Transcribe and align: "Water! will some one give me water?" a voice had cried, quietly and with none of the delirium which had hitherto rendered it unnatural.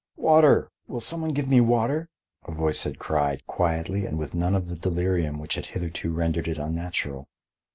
"Water! 0.17 0.71
will 0.87 0.99
some 0.99 1.21
one 1.21 1.31
give 1.31 1.47
me 1.47 1.61
water?" 1.61 2.09
a 2.47 2.51
voice 2.51 2.85
had 2.85 2.97
cried, 2.97 3.45
quietly 3.45 4.07
and 4.07 4.17
with 4.17 4.33
none 4.33 4.55
of 4.55 4.67
the 4.67 4.75
delirium 4.75 5.37
which 5.37 5.53
had 5.53 5.67
hitherto 5.67 6.11
rendered 6.11 6.47
it 6.47 6.57
unnatural. 6.57 7.27